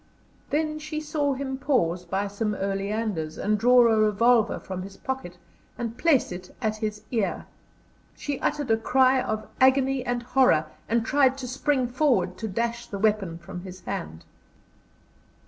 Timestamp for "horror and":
10.23-11.05